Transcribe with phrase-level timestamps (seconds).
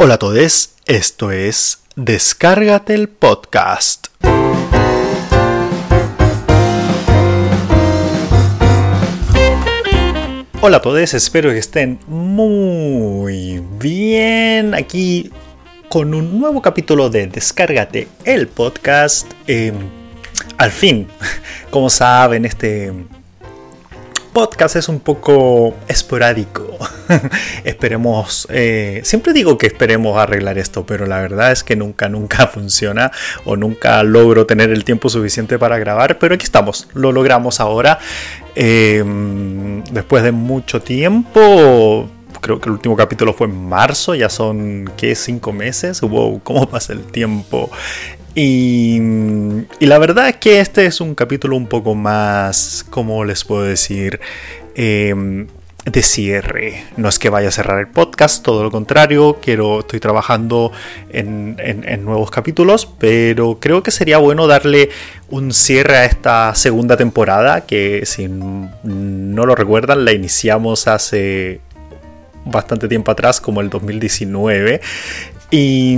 [0.00, 4.06] Hola a todos, esto es Descárgate el podcast.
[10.60, 15.32] Hola a todos, espero que estén muy bien aquí
[15.88, 19.28] con un nuevo capítulo de Descárgate el podcast.
[19.48, 19.74] Em,
[20.58, 21.08] al fin,
[21.70, 22.92] como saben, este
[24.28, 26.78] podcast es un poco esporádico.
[27.64, 32.46] esperemos, eh, siempre digo que esperemos arreglar esto, pero la verdad es que nunca, nunca
[32.52, 33.10] funciona
[33.44, 37.98] o nunca logro tener el tiempo suficiente para grabar, pero aquí estamos, lo logramos ahora.
[38.54, 42.08] Em, después de mucho tiempo,
[42.40, 45.14] creo que el último capítulo fue en marzo, ya son, ¿qué?
[45.14, 46.00] Cinco meses.
[46.00, 47.70] Wow, ¿cómo pasa el tiempo?
[48.40, 49.00] Y,
[49.80, 54.20] la verdad es que este es un capítulo un poco más, ¿cómo les puedo decir?
[54.76, 55.48] Em,
[55.84, 56.84] de cierre.
[56.96, 60.70] No es que vaya a cerrar el podcast, todo lo contrario, quiero, estoy trabajando
[61.10, 61.56] en,
[62.04, 64.90] nuevos capítulos, pero creo que sería bueno darle
[65.30, 71.60] un cierre a esta segunda temporada, que si no lo recuerdan, la iniciamos hace
[72.44, 74.80] bastante tiempo atrás, como el 2019.
[75.50, 75.96] Y,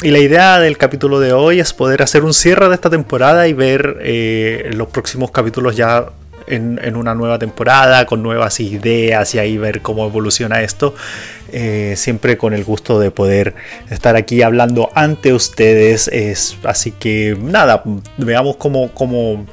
[0.00, 3.52] la idea del capítulo de hoy es poder hacer un cierre de esta temporada y
[3.52, 6.06] ver eh, los próximos capítulos ya
[6.46, 10.94] en, una nueva temporada, con nuevas ideas y ahí ver cómo evoluciona esto.
[11.52, 13.54] Eh, siempre con el gusto de poder
[13.90, 16.08] estar aquí hablando ante ustedes.
[16.08, 17.82] Es, así que nada,
[18.16, 19.44] veamos cómo, cómo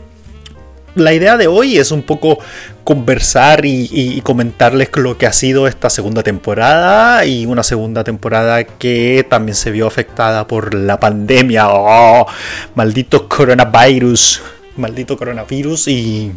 [0.95, 2.39] la idea de hoy es un poco
[2.83, 9.25] conversar y, comentarles lo que ha sido esta segunda temporada y una segunda temporada que
[9.29, 11.69] también se vio afectada por la pandemia.
[11.69, 12.27] ¡Oh!
[12.75, 14.41] Maldito coronavirus.
[14.77, 16.31] Maldito coronavirus y,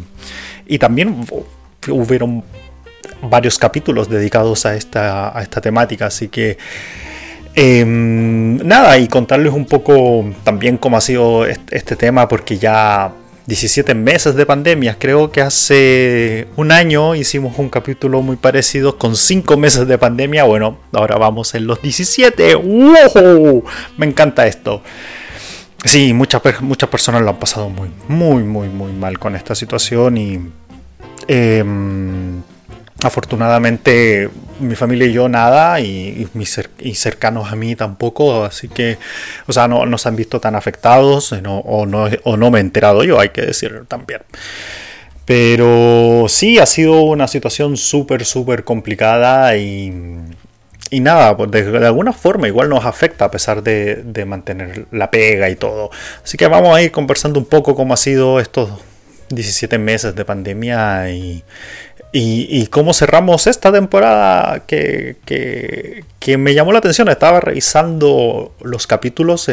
[0.65, 1.25] y también
[1.89, 2.43] hubieron
[3.21, 6.07] varios capítulos dedicados a esta, a esta temática.
[6.07, 6.57] Así que...
[7.59, 13.11] Em, nada, y contarles un poco también cómo ha sido este tema, porque ya
[13.47, 14.97] 17 meses de pandemia.
[14.99, 20.43] Creo que hace un año hicimos un capítulo muy parecido con 5 meses de pandemia.
[20.43, 22.55] Bueno, ahora vamos en los 17.
[22.55, 23.63] ¡Wow!
[23.97, 24.83] Me encanta esto.
[25.85, 30.17] Sí, muchas, muchas personas lo han pasado muy, muy, muy, muy mal con esta situación
[30.17, 30.39] y...
[31.29, 32.41] Em,
[33.03, 36.59] afortunadamente mi familia y yo nada y, mis
[36.93, 38.97] cercanos a mí tampoco, así que,
[39.47, 43.03] o sea, no nos han visto tan afectados o, no, o no me he enterado
[43.03, 44.21] yo, hay que decirlo también.
[45.25, 49.93] Pero sí, ha sido una situación súper, súper complicada y,
[50.89, 55.11] y nada, pues de, alguna forma igual nos afecta a pesar de, de mantener la
[55.11, 55.91] pega y todo.
[56.23, 58.69] Así que vamos a ir conversando un poco cómo ha sido estos
[59.29, 61.43] 17 meses de pandemia y,
[62.19, 67.07] y, cómo cerramos esta temporada que, que, me llamó la atención.
[67.09, 69.49] Estaba revisando los capítulos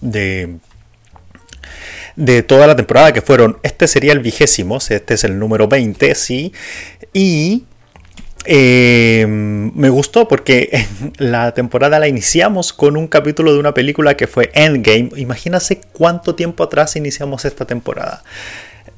[0.00, 0.56] de,
[2.16, 3.58] de toda la temporada que fueron.
[3.62, 6.52] Este sería el vigésimo, este es el número 20, sí.
[7.12, 7.64] Y
[8.46, 10.86] eh, me gustó porque
[11.18, 15.10] la temporada la iniciamos con un capítulo de una película que fue Endgame.
[15.16, 18.22] Imagínate cuánto tiempo atrás iniciamos esta temporada.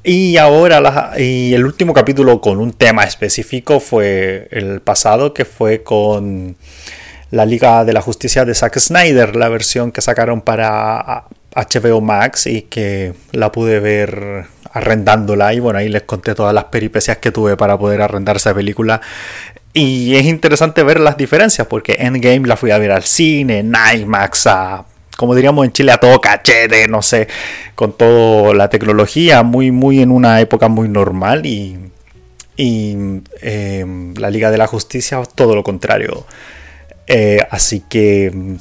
[0.03, 5.81] Y ahora y el último capítulo con un tema específico fue el pasado, que fue
[5.81, 6.57] con
[7.31, 11.23] la Liga de la Justicia de Zack Snyder, la versión que sacaron para
[11.55, 16.65] HBO Max y que la pude ver arrendándola y bueno, ahí les conté todas las
[16.65, 18.99] peripecias que tuve para poder arrendar esa película.
[19.71, 23.73] Y es interesante ver las diferencias porque Endgame la fui a ver al cine, en
[23.95, 24.85] IMAX, a
[25.17, 27.27] como diríamos en Chile, a todo cachete, no sé,
[27.75, 31.77] con toda la tecnología, muy, muy en una época muy normal y,
[32.57, 32.97] y
[33.41, 36.25] em, la Liga de la Justicia todo lo contrario.
[37.07, 38.57] Eh, así que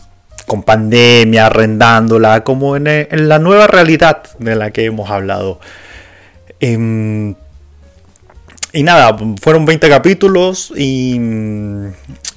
[0.46, 5.60] con pandemia, arrendándola, como en, en, la nueva realidad de la que hemos hablado.
[6.60, 7.34] Em,
[8.72, 11.16] y nada, fueron 20 capítulos y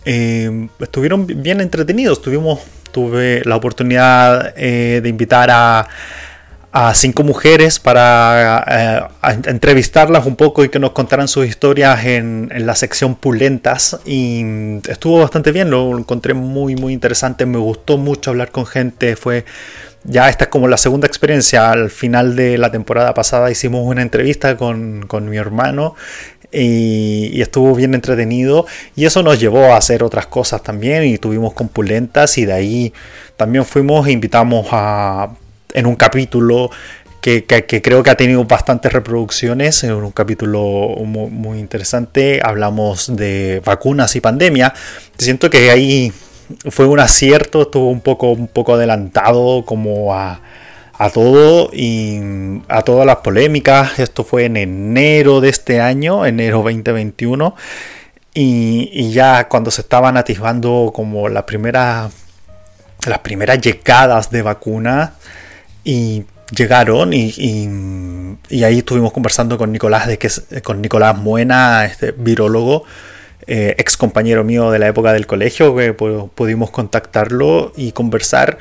[0.06, 2.22] em, estuvieron bien entretenidos.
[2.22, 2.60] Tuvimos
[2.96, 5.86] tuve la oportunidad eh, de invitar a,
[6.94, 12.76] cinco mujeres para eh, entrevistarlas un poco y que nos contaran sus historias en, la
[12.76, 13.98] sección Pulentas.
[14.06, 14.44] Y
[14.90, 17.46] estuvo bastante bien, lo encontré muy, muy interesante.
[17.46, 19.16] Me gustó mucho hablar con gente.
[19.16, 19.46] Fue
[20.04, 21.72] ya esta es como la segunda experiencia.
[21.72, 25.96] Al final de la temporada pasada hicimos una entrevista con, con mi hermano
[26.56, 28.66] y, estuvo bien entretenido
[28.96, 32.94] y eso nos llevó a hacer otras cosas también y tuvimos compulentas y de ahí
[33.38, 35.30] también fuimos e invitamos a
[35.74, 36.72] en un capítulo
[37.20, 37.44] que,
[37.82, 40.62] creo que ha tenido bastantes reproducciones, en un capítulo
[41.06, 44.76] muy, interesante hablamos de vacunas y pandemia.
[45.18, 46.14] Siento que ahí
[46.70, 50.40] fue un acierto, estuvo un poco, un poco adelantado como a,
[50.98, 52.20] a todo y
[52.68, 54.00] a todas las polémicas.
[54.00, 57.56] Esto fue en enero de este año, enero 2021.
[58.34, 62.12] Y, ya cuando se estaban atisbando como las primeras
[63.08, 65.12] las primeras llegadas de vacunas
[65.84, 66.26] y
[66.56, 67.34] llegaron y,
[68.50, 70.30] y, ahí estuvimos conversando con Nicolás de que
[70.64, 72.84] con Nicolás Muena, este virólogo,
[73.48, 78.58] eh, ex compañero mío de la época del colegio, que pudimos contactarlo y conversar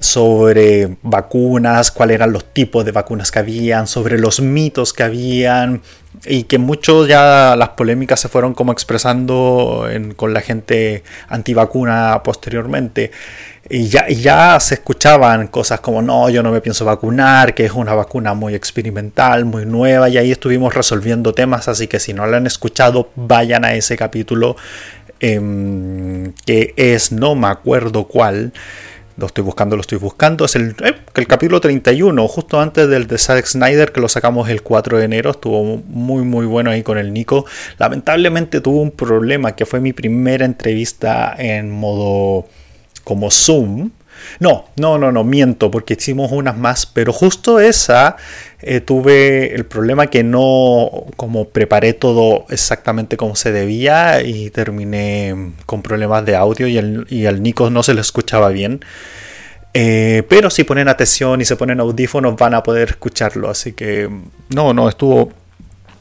[0.00, 5.82] sobre vacunas, cuáles eran los tipos de vacunas que habían, sobre los mitos que habían
[6.24, 13.10] y que mucho ya las polémicas se fueron como expresando con la gente antivacuna posteriormente.
[13.68, 17.72] Y ya, ya se escuchaban cosas como no, yo no me pienso vacunar, que es
[17.72, 22.26] una vacuna muy experimental, muy nueva, y ahí estuvimos resolviendo temas, así que si no
[22.26, 24.56] lo han escuchado, vayan a ese capítulo
[25.18, 28.52] em, que es, no me acuerdo cuál,
[29.16, 30.44] lo estoy buscando, lo estoy buscando.
[30.44, 34.48] Es el, eh, el capítulo 31, justo antes del de Zack Snyder, que lo sacamos
[34.48, 35.30] el 4 de enero.
[35.30, 37.46] Estuvo muy, muy bueno ahí con el Nico.
[37.78, 42.46] Lamentablemente tuvo un problema, que fue mi primera entrevista en modo
[43.04, 43.90] como Zoom.
[44.40, 48.16] No, no, no, no, miento, porque hicimos unas más, pero justo esa
[48.60, 55.52] eh, tuve el problema que no como preparé todo exactamente como se debía y terminé
[55.66, 58.80] con problemas de audio y, el, y al Nico no se le escuchaba bien.
[59.78, 64.08] Eh, pero si ponen atención y se ponen audífonos van a poder escucharlo, así que
[64.48, 65.32] no, no, estuvo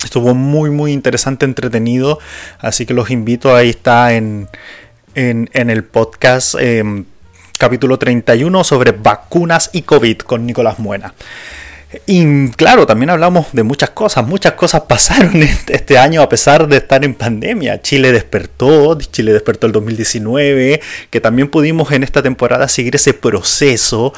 [0.02, 2.20] estuvo muy muy interesante, entretenido,
[2.60, 4.48] así que los invito, ahí está en,
[5.16, 6.56] en, el podcast.
[6.60, 7.06] Em,
[7.58, 11.14] capítulo 31 sobre vacunas y COVID con Nicolás Muena.
[12.06, 16.68] Y claro, también hablamos de muchas cosas, muchas cosas pasaron este, este año a pesar
[16.68, 17.82] de estar en pandemia.
[17.82, 24.14] Chile despertó, Chile despertó el 2019, que también pudimos en esta temporada seguir ese proceso.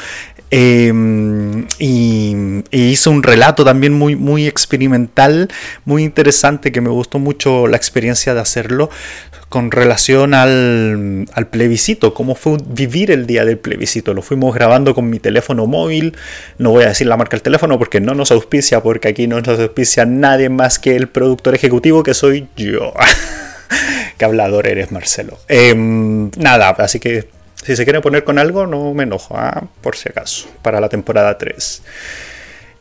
[0.49, 5.49] Em, y, hizo un relato también muy, muy experimental,
[5.83, 8.89] muy interesante, que me gustó mucho la experiencia de hacerlo
[9.49, 14.13] con relación al, plebiscito, cómo fue vivir el día del plebiscito.
[14.13, 16.17] Lo fuimos grabando con mi teléfono móvil,
[16.57, 19.39] no voy a decir la marca del teléfono porque no nos auspicia, porque aquí no
[19.39, 22.93] nos auspicia nadie más que el productor ejecutivo que soy yo.
[24.17, 25.37] Qué hablador eres, Marcelo.
[25.47, 27.29] Em, nada, así que
[27.63, 29.63] si se quiere poner con algo, no me enojo, ¿ah?
[29.81, 31.83] por si acaso, para la temporada 3.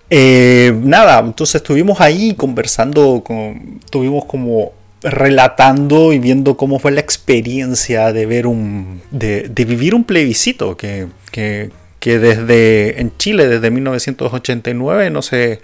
[0.09, 4.73] Eh, nada, entonces estuvimos ahí conversando, con, tuvimos como
[5.07, 11.07] relatando y viendo cómo fue la experiencia de ver un de, vivir un plebiscito que,
[11.31, 11.71] que,
[12.01, 15.61] desde en Chile desde 1989 no sé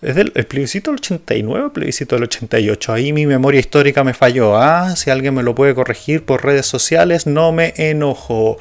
[0.00, 4.14] desde el, plebiscito del 89 o el plebiscito del 88 ahí mi memoria histórica me
[4.14, 4.56] falló.
[4.56, 8.58] Ah si alguien me lo puede corregir por redes sociales no me enojo.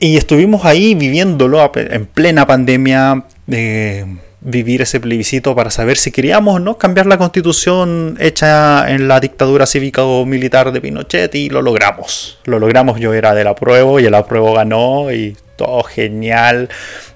[0.00, 4.04] Y estuvimos ahí viviéndolo en plena pandemia eh,
[4.40, 9.18] vivir ese plebiscito para saber si queríamos o no cambiar la constitución hecha en la
[9.18, 12.38] dictadura cívica o militar de Pinochet y lo logramos.
[12.44, 16.68] Lo logramos, yo era del apruebo y el apruebo ganó y todo genial.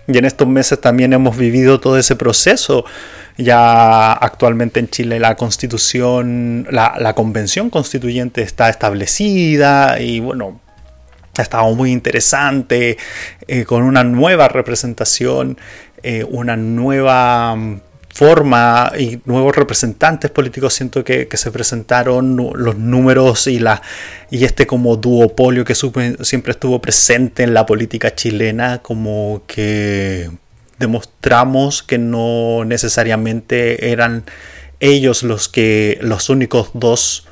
[0.09, 2.85] Y en estos meses también hemos vivido todo ese proceso.
[3.37, 10.61] Ya actualmente en Chile la constitución, la, convención constituyente está establecida y bueno,
[11.39, 12.99] ha estado muy interesante,
[13.47, 15.59] eh, con una nueva representación
[16.03, 17.81] eh, una nueva mm,
[18.13, 23.83] forma y nuevos representantes políticos siento que, se presentaron los números y la
[24.31, 30.29] y este como duopolio que siempre estuvo presente en la política chilena como que
[30.79, 34.25] demostramos que no necesariamente eran
[34.81, 37.27] ellos los que los únicos dos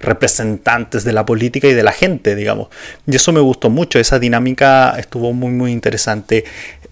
[0.00, 2.68] representantes de la política y de la gente, digamos.
[3.06, 6.44] Y eso me gustó mucho, esa dinámica estuvo muy, muy interesante.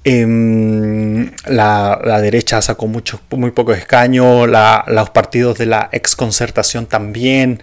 [0.05, 7.61] Em, la, derecha sacó muchos, muy pocos escaños, los partidos de la exconcertación también,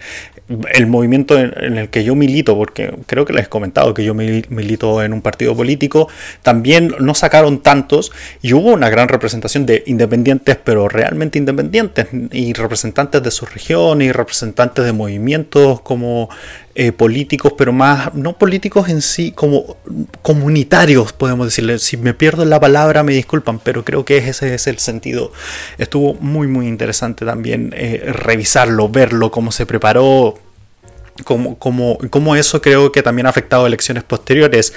[0.72, 4.14] el movimiento en, el que yo milito, porque creo que les he comentado que yo
[4.14, 6.08] milito en un partido político,
[6.42, 12.54] también no sacaron tantos y hubo una gran representación de independientes, pero realmente independientes, y
[12.54, 16.30] representantes de su región y representantes de movimientos como
[16.76, 19.76] eh, políticos, pero más, no políticos en sí, como
[20.22, 21.80] comunitarios, podemos decirle.
[21.80, 25.32] Si me pierdo la palabra, me disculpan, pero creo que ese es el sentido.
[25.78, 30.38] Estuvo muy, muy interesante también eh, revisarlo, verlo, cómo se preparó.
[31.24, 34.72] Como, como, como, eso creo que también ha afectado elecciones posteriores.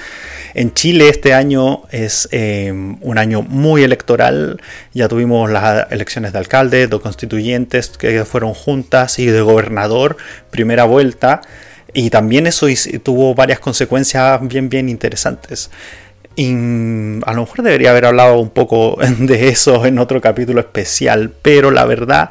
[0.52, 4.60] En Chile este año es eh, un año muy electoral.
[4.92, 10.16] Ya tuvimos las elecciones de alcalde, de constituyentes que fueron juntas y de gobernador,
[10.50, 11.40] primera vuelta.
[11.94, 12.66] Y también eso
[13.02, 15.70] tuvo varias consecuencias bien, bien interesantes.
[16.36, 21.32] Y a lo mejor debería haber hablado un poco de eso en otro capítulo especial,
[21.40, 22.30] pero la verdad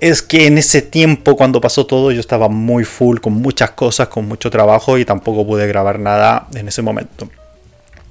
[0.00, 4.08] es que en ese tiempo cuando pasó todo yo estaba muy full con muchas cosas,
[4.08, 7.28] con mucho trabajo y tampoco pude grabar nada en ese momento.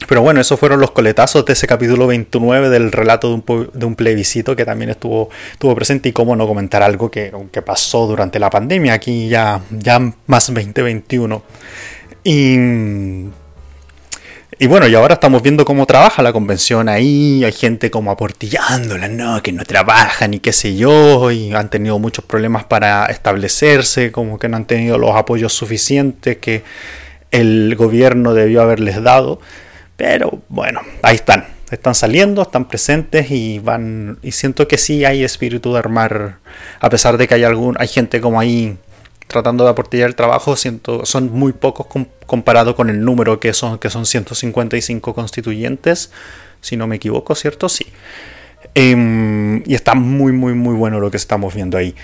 [0.07, 3.85] Pero bueno, esos fueron los coletazos de ese capítulo 29 del relato de un, de
[3.85, 8.05] un plebiscito que también estuvo, estuvo presente y cómo no comentar algo que, que pasó
[8.05, 11.41] durante la pandemia, aquí ya, ya más 2021.
[12.23, 12.57] Y
[14.57, 19.09] y bueno, y ahora estamos viendo cómo trabaja la convención ahí, hay gente como aportillándola,
[19.09, 24.13] no, que no trabajan y qué sé yo, y han tenido muchos problemas para establecerse,
[24.13, 26.63] como que no han tenido los apoyos suficientes que
[27.31, 29.41] el gobierno debió haberles dado.
[29.97, 35.23] Pero bueno, ahí están, están saliendo, están presentes y van y siento que sí hay
[35.23, 36.39] espíritu de armar,
[36.79, 38.77] a pesar de que hay algún hay gente como ahí
[39.27, 41.87] tratando de aportillar el trabajo, siento, son muy pocos
[42.25, 46.11] comparado con el número que son, que son 155 constituyentes,
[46.61, 47.69] si no me equivoco, ¿cierto?
[47.69, 47.85] Sí.
[48.73, 51.95] Em, y está muy, muy, muy bueno lo que estamos viendo ahí.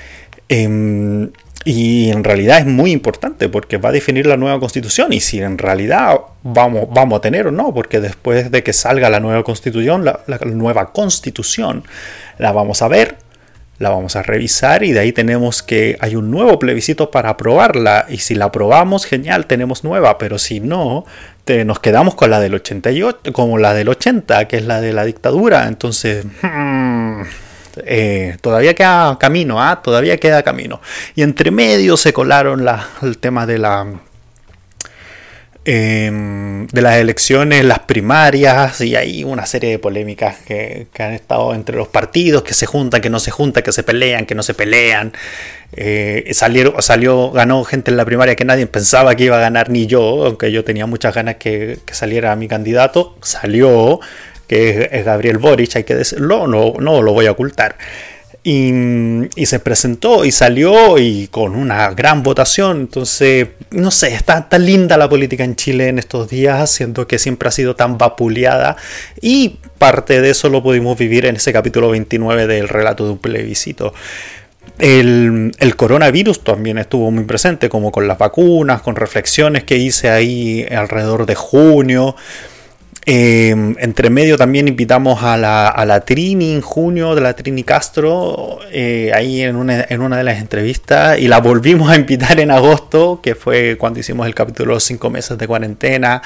[0.49, 1.31] Em,
[1.63, 5.41] y en realidad es muy importante porque va a definir la nueva constitución y si
[5.41, 9.43] en realidad vamos, vamos a tener o no, porque después de que salga la nueva
[9.43, 11.83] constitución, la nueva constitución,
[12.37, 13.17] la vamos a ver
[13.81, 18.05] la vamos a revisar y de ahí tenemos que hay un nuevo plebiscito para aprobarla.
[18.07, 21.05] Y si la aprobamos genial tenemos nueva pero si no
[21.65, 25.03] nos quedamos con la del 88 como la del 80 que es la de la
[25.03, 25.67] dictadura.
[25.67, 27.23] Entonces hmm,
[27.85, 29.81] eh, todavía queda camino ¿ah?
[29.83, 30.81] todavía queda camino
[31.15, 32.65] y entre medio se colaron
[33.01, 33.87] el tema de la
[35.63, 41.53] Em, de las elecciones, las primarias y hay una serie de polémicas que, han estado
[41.53, 44.41] entre los partidos, que se juntan, que no se juntan, que se pelean, que no
[44.41, 45.13] se pelean.
[45.73, 49.69] Eh, salieron, salió, ganó gente en la primaria que nadie pensaba que iba a ganar,
[49.69, 53.99] ni yo, aunque yo tenía muchas ganas que, saliera mi candidato, salió,
[54.51, 57.77] que es, Gabriel Boric, hay que decirlo, no, no lo voy a ocultar.
[58.43, 58.73] Y,
[59.45, 62.81] se presentó y salió y con una gran votación.
[62.81, 67.17] Entonces, no sé, está tan linda la política en Chile en estos días, siendo que
[67.17, 68.75] siempre ha sido tan vapuleada.
[69.21, 73.19] Y parte de eso lo pudimos vivir en ese capítulo 29 del relato de un
[73.19, 73.93] plebiscito.
[74.79, 80.09] El, el, coronavirus también estuvo muy presente, como con las vacunas, con reflexiones que hice
[80.09, 82.17] ahí alrededor de junio.
[83.05, 87.63] Eh, entre medio también invitamos a la, a la, Trini en junio, de la Trini
[87.63, 92.39] Castro, eh, ahí en una, en una, de las entrevistas, y la volvimos a invitar
[92.39, 96.21] en agosto, que fue cuando hicimos el capítulo Los cinco meses de cuarentena.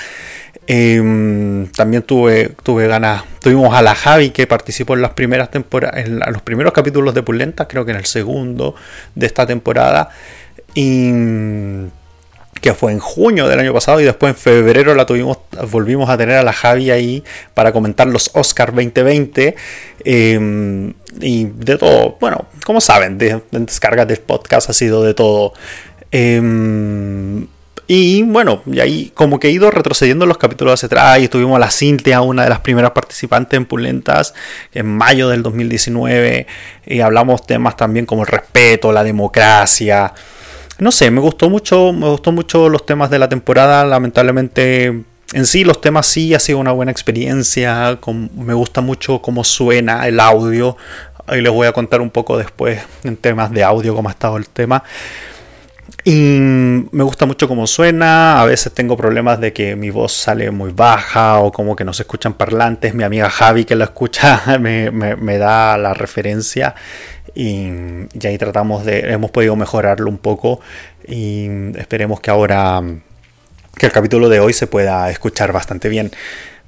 [0.67, 6.05] Eh, también tuve, tuve ganas, tuvimos a la Javi que participó en las primeras temporadas,
[6.05, 8.75] en los primeros capítulos de Pulenta, creo que en el segundo
[9.13, 10.09] de esta temporada.
[10.73, 11.11] Y
[12.61, 15.37] que fue en junio del año pasado y después en febrero la tuvimos,
[15.69, 19.55] volvimos a tener a la Javi ahí para comentar los Oscars 2020
[20.03, 25.53] em, y de todo, bueno, como saben, de, descargas del podcast ha sido de todo.
[26.11, 27.47] Em,
[27.87, 31.57] y bueno, y ahí como que he ido retrocediendo los capítulos hacia atrás y tuvimos
[31.57, 34.33] a la Cintia, una de las primeras participantes en Pulentas,
[34.73, 36.47] en mayo del 2019,
[36.87, 40.13] y hablamos temas también como el respeto, la democracia,
[40.79, 43.85] no sé, me gustó mucho, me gustó mucho los temas de la temporada.
[43.85, 45.03] Lamentablemente,
[45.33, 47.97] en sí, los temas sí ha sido una buena experiencia.
[48.35, 50.77] me gusta mucho cómo suena el audio.
[51.27, 54.37] Ahí les voy a contar un poco después en temas de audio cómo ha estado
[54.37, 54.83] el tema.
[56.07, 58.39] Y me gusta mucho cómo suena.
[58.39, 61.93] A veces tengo problemas de que mi voz sale muy baja o como que no
[61.93, 62.93] se escuchan parlantes.
[62.93, 66.75] Mi amiga Javi, que la escucha, me, me da la referencia
[67.35, 67.67] y,
[68.23, 70.61] ahí tratamos de, hemos podido mejorarlo un poco
[71.05, 71.47] y
[71.77, 72.81] esperemos que ahora,
[73.77, 76.11] que el capítulo de hoy se pueda escuchar bastante bien.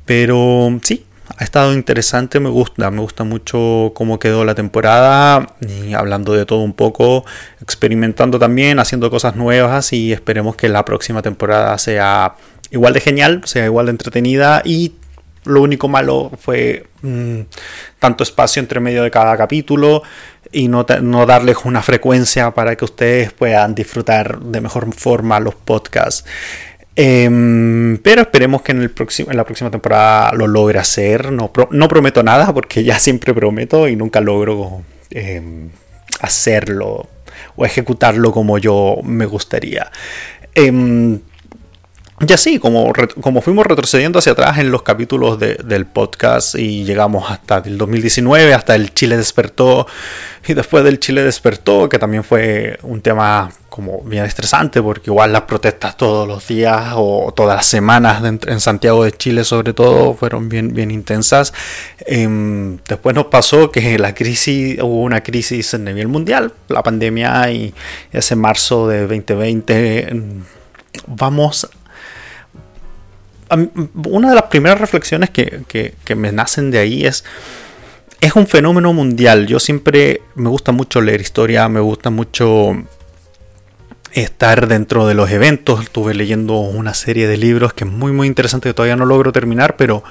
[0.05, 1.05] Pero sí,
[1.37, 5.55] ha estado interesante, me gusta, me gusta mucho cómo quedó la temporada
[5.95, 7.25] hablando de todo un poco,
[7.61, 12.35] experimentando también, haciendo cosas nuevas y esperemos que la próxima temporada sea
[12.71, 14.93] igual de genial, sea igual de entretenida y
[15.45, 17.41] lo único malo fue mm,
[17.99, 20.01] tanto espacio entre medio de cada capítulo
[20.51, 25.53] y no, no, darles una frecuencia para que ustedes puedan disfrutar de mejor forma los
[25.53, 26.25] podcasts.
[26.99, 31.31] Em, pero esperemos que en, el próximo, en la próxima temporada lo logre hacer.
[31.31, 35.69] No, no prometo nada porque ya siempre prometo y nunca logro em,
[36.21, 37.07] hacerlo
[37.55, 39.91] o ejecutarlo como yo me gustaría.
[40.55, 41.19] Em,
[42.19, 47.29] y así, como, como fuimos retrocediendo hacia atrás en los capítulos del podcast y llegamos
[47.29, 49.85] hasta el 2019, hasta el Chile despertó,
[50.47, 55.31] y después del Chile despertó, que también fue un tema como bien estresante, porque igual
[55.31, 60.15] las protestas todos los días o todas las semanas en Santiago de Chile sobre todo
[60.15, 61.53] fueron bien, bien intensas.
[61.99, 67.51] Em, después nos pasó que la crisis, hubo una crisis a nivel mundial, la pandemia,
[67.51, 67.75] y
[68.11, 70.43] ese marzo de 2020 em,
[71.05, 71.69] vamos
[73.49, 77.23] una de las primeras reflexiones que, me nacen de ahí es,
[78.21, 79.47] es un fenómeno mundial.
[79.47, 82.75] Yo siempre me gusta mucho leer historia, me gusta mucho
[84.13, 85.81] estar dentro de los eventos.
[85.81, 89.31] Estuve leyendo una serie de libros que es muy muy interesante que todavía no logro
[89.31, 90.03] terminar, pero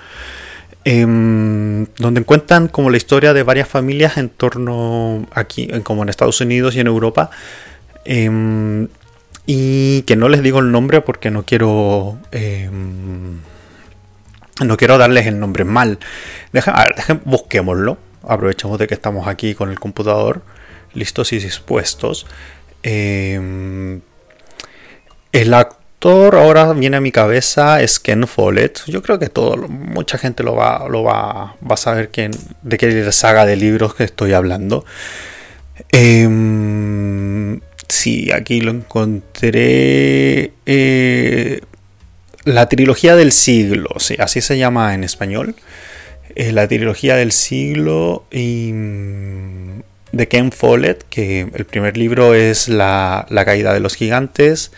[0.85, 6.41] em, donde encuentran como la historia de varias familias en torno aquí, como en Estados
[6.41, 7.31] Unidos y en Europa.
[8.05, 8.89] Em,
[9.47, 13.39] y que no les digo el nombre porque no quiero em,
[14.65, 15.99] no quiero darles el nombre mal.
[16.53, 17.99] Deja, a ver, busquémoslo.
[18.27, 20.43] Aprovechemos de que estamos aquí con el computador
[20.95, 22.27] listos y dispuestos.
[22.83, 24.01] Em,
[25.33, 28.83] el actor ahora viene a mi cabeza es Ken Follett.
[28.87, 33.13] Yo creo que todo mucha gente lo va lo va, va a saber de qué
[33.13, 34.85] saga de libros que estoy hablando.
[35.93, 40.53] Eh, Sí, aquí lo encontré.
[40.67, 41.61] Eh,
[42.45, 45.55] la trilogía del siglo, sí, así se llama en español.
[46.35, 52.69] Eh, la trilogía del siglo y, mm, de Ken Follett, que el primer libro es
[52.69, 54.73] La, caída de los gigantes,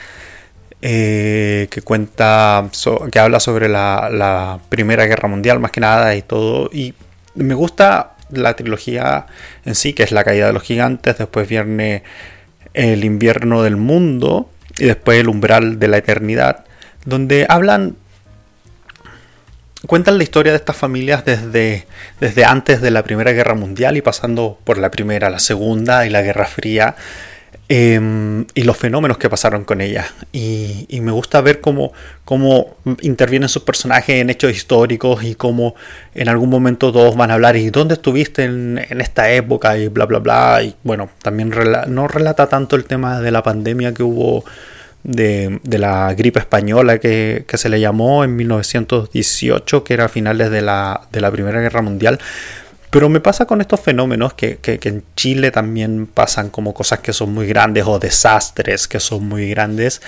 [0.82, 2.70] eh, que cuenta,
[3.10, 6.70] que habla sobre la, la, Primera Guerra Mundial más que nada y todo.
[6.72, 6.94] Y
[7.34, 9.26] me gusta la trilogía
[9.64, 12.02] en sí, que es La caída de los gigantes, después viene
[12.75, 16.64] el invierno del mundo y después el umbral de la eternidad,
[17.04, 17.96] donde hablan,
[19.87, 21.87] cuentan la historia de estas familias desde,
[22.20, 26.10] desde antes de la Primera Guerra Mundial y pasando por la Primera, la Segunda y
[26.10, 26.96] la Guerra Fría,
[27.70, 30.06] Em, y los fenómenos que pasaron con ella.
[30.32, 31.92] Y, me gusta ver cómo,
[32.25, 35.75] cómo, intervienen sus personajes en hechos históricos y cómo
[36.14, 40.06] en algún momento todos van a hablar y dónde estuviste en, esta época y bla,
[40.06, 40.62] bla, bla.
[40.62, 41.52] Y bueno, también
[41.88, 44.45] no relata tanto el tema de la pandemia que hubo
[45.04, 50.50] de, la gripe española que, que, se le llamó en 1918, que era a finales
[50.50, 52.19] de la, de la Primera Guerra Mundial
[52.90, 57.34] pero me pasa con estos fenómenos que, en Chile también pasan como cosas que son
[57.34, 60.00] muy grandes o desastres que son muy grandes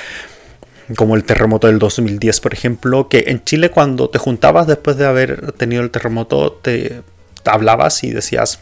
[0.96, 5.06] como el terremoto del 2010, por ejemplo, que en Chile cuando te juntabas después de
[5.06, 7.02] haber tenido el terremoto, te,
[7.44, 8.58] hablabas y decías,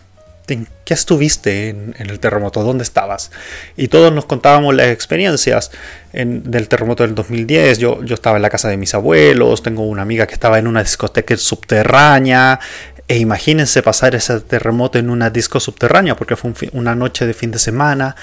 [0.46, 2.62] ¿en qué estuviste en, el terremoto?
[2.62, 3.30] ¿Dónde estabas?
[3.76, 5.70] Y todos nos contábamos las experiencias
[6.12, 7.78] del terremoto del 2010.
[7.78, 10.66] Yo, yo estaba en la casa de mis abuelos, tengo una amiga que estaba en
[10.66, 12.60] una discoteca subterránea,
[13.08, 17.50] e imagínense pasar ese terremoto en una disco subterránea, porque fue una noche de fin
[17.50, 18.14] de semana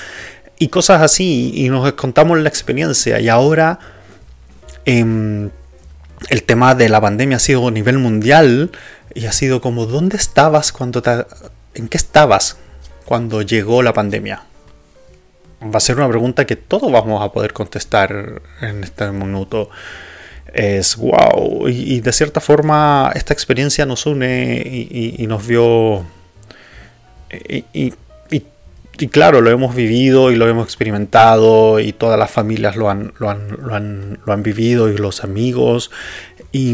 [0.60, 3.20] y cosas así, y nos contamos la experiencia.
[3.20, 3.80] Y ahora
[4.86, 5.50] em,
[6.30, 8.72] el tema de la pandemia ha sido a nivel mundial
[9.16, 11.26] y ha sido como, ¿dónde estabas cuando te,
[11.74, 12.58] ¿En qué estabas
[13.06, 14.44] cuando llegó la pandemia?
[15.64, 19.70] Va a ser una pregunta que todos vamos a poder contestar en este minuto
[20.54, 21.68] es wow.
[21.68, 26.06] Y, de cierta forma esta experiencia nos une y, nos vio...
[28.98, 33.12] Y, claro, lo hemos vivido y lo hemos experimentado y todas las familias lo han,
[33.20, 35.92] lo han, lo han, lo han vivido y los amigos
[36.56, 36.74] y,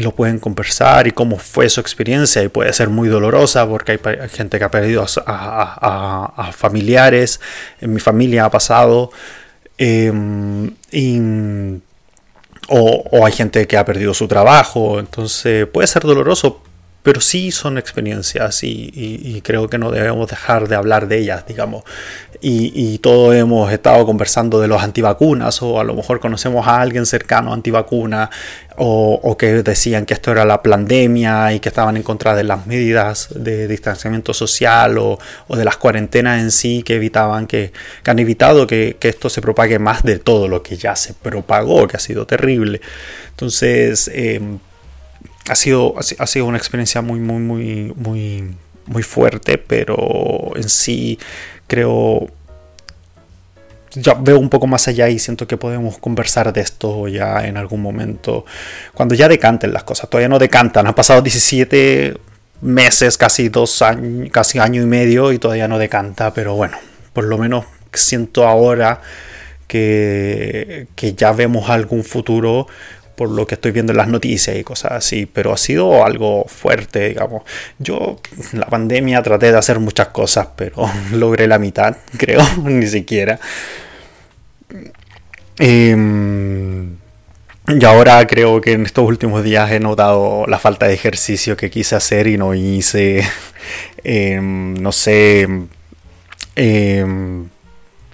[0.00, 4.28] lo pueden conversar y cómo fue su experiencia y puede ser muy dolorosa porque hay,
[4.28, 7.40] gente que ha perdido a, familiares,
[7.80, 9.12] en mi familia ha pasado.
[9.78, 11.20] Y
[12.68, 16.62] o, hay gente que ha perdido su trabajo, entonces puede ser doloroso,
[17.06, 21.84] pero sí son experiencias y, creo que no debemos dejar de hablar de ellas, digamos.
[22.40, 27.06] Y, todos hemos estado conversando de los antivacunas o a lo mejor conocemos a alguien
[27.06, 28.28] cercano antivacuna
[28.76, 32.42] o, o que decían que esto era la pandemia y que estaban en contra de
[32.42, 35.16] las medidas de distanciamiento social o,
[35.48, 37.72] de las cuarentenas en sí que evitaban que,
[38.04, 41.98] han evitado que, esto se propague más de todo lo que ya se propagó, que
[41.98, 42.80] ha sido terrible.
[43.30, 44.58] Entonces, em,
[45.48, 48.56] ha sido, ha sido una experiencia muy, muy, muy, muy,
[48.86, 51.18] muy fuerte, pero en sí
[51.66, 52.28] creo
[53.96, 57.56] ya veo un poco más allá y siento que podemos conversar de esto ya en
[57.56, 58.44] algún momento,
[58.94, 60.10] cuando ya decanten las cosas.
[60.10, 62.16] Todavía no decantan, han pasado 17
[62.60, 66.76] meses, casi dos años, casi año y medio y todavía no decanta, pero bueno,
[67.12, 69.00] por lo menos siento ahora
[69.66, 72.66] que, que ya vemos algún futuro
[73.16, 76.44] por lo que estoy viendo en las noticias y cosas así, pero ha sido algo
[76.44, 77.42] fuerte, digamos.
[77.78, 78.20] Yo
[78.52, 83.40] la pandemia traté de hacer muchas cosas, pero logré la mitad, creo, ni siquiera.
[85.58, 86.96] Em,
[87.68, 91.70] y ahora creo que en estos últimos días he notado la falta de ejercicio que
[91.70, 93.22] quise hacer y no hice.
[94.04, 95.48] Em, no sé.
[96.54, 97.48] Em,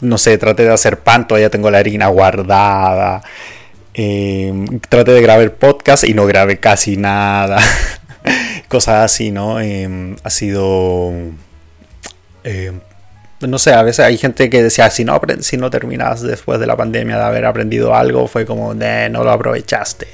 [0.01, 3.23] no sé, traté de hacer pan, todavía tengo la harina guardada.
[4.89, 7.59] Traté de grabar podcast y no grabé casi nada.
[8.69, 9.59] Cosas así, ¿no?
[9.59, 11.13] ha sido
[13.49, 16.67] no sé, a veces hay gente que decía, si no, si no terminas después de
[16.67, 20.09] la pandemia de haber aprendido algo, fue como, no lo aprovechaste.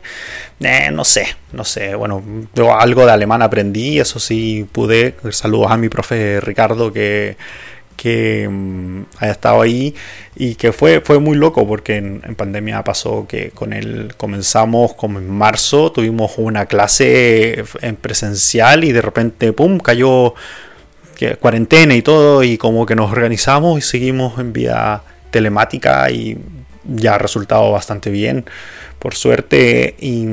[0.93, 1.95] no sé, no sé.
[1.95, 2.23] Bueno,
[2.55, 5.15] yo algo de alemán aprendí, eso sí pude.
[5.31, 7.37] Saludos a mi profe Ricardo que,
[7.99, 9.95] que mm, haya estado ahí
[10.37, 15.19] y que fue, fue muy loco porque en, pandemia pasó que con él comenzamos como
[15.19, 20.35] en marzo, tuvimos una clase en presencial y de repente, ¡pum!, cayó
[21.41, 26.39] cuarentena y todo, y como que nos organizamos y seguimos en vía telemática y
[26.85, 28.45] ya ha resultado bastante bien,
[28.99, 30.25] por suerte, y,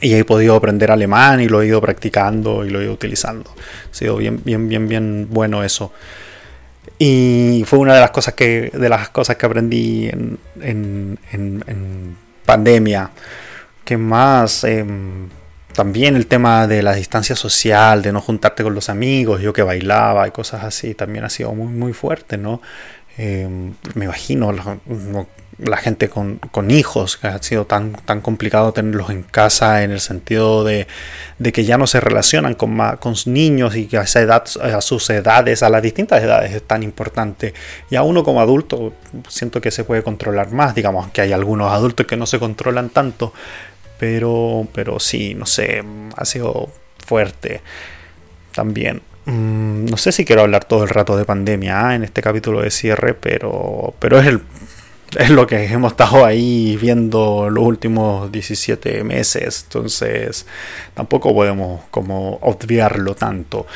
[0.00, 3.50] he podido aprender alemán y lo he ido practicando y lo he ido utilizando.
[3.90, 5.92] Ha sido bien, bien, bien, bien bueno eso.
[6.98, 12.16] Y fue una de las cosas que, de las cosas que aprendí en, en, en,
[12.44, 13.10] pandemia.
[13.84, 14.64] que más?
[14.64, 15.28] Em,
[15.74, 19.62] también el tema de la distancia social, de no juntarte con los amigos, yo que
[19.62, 22.60] bailaba y cosas así, también ha sido muy, muy fuerte, ¿no?
[23.16, 24.52] Em, me imagino
[25.58, 26.40] la, gente con,
[26.70, 30.86] hijos, que ha sido tan, tan complicado tenerlos en casa en el sentido de,
[31.52, 35.10] que ya no se relacionan con, con niños y que a esa edad, a sus
[35.10, 37.54] edades, a las distintas edades es tan importante.
[37.90, 38.92] Y a uno como adulto
[39.28, 42.90] siento que se puede controlar más, digamos que hay algunos adultos que no se controlan
[42.90, 43.32] tanto,
[43.98, 45.82] pero, pero sí, no sé,
[46.16, 46.68] ha sido
[47.04, 47.62] fuerte
[48.52, 49.02] también.
[49.24, 51.94] Mm, no sé si quiero hablar todo el rato de pandemia ¿ah?
[51.94, 54.40] en este capítulo de cierre, pero, pero es, el,
[55.16, 59.64] es lo que hemos estado ahí viendo los últimos 17 meses.
[59.64, 60.46] Entonces
[60.94, 63.66] tampoco podemos como obviarlo tanto.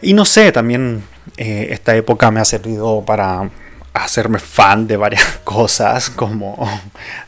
[0.00, 1.02] Y no sé, también
[1.36, 3.50] eh, esta época me ha servido para
[3.94, 6.68] hacerme fan de varias cosas, como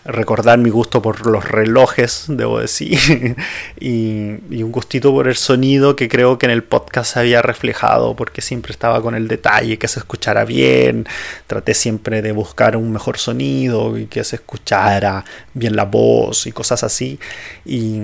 [0.05, 3.37] recordar mi gusto por los relojes, debo decir,
[3.81, 8.15] y, un gustito por el sonido que creo que en el podcast se había reflejado,
[8.15, 11.07] porque siempre estaba con el detalle que se escuchara bien,
[11.47, 16.53] traté siempre de buscar un mejor sonido y que se escuchara bien la voz y
[16.53, 17.19] cosas así,
[17.65, 17.99] y,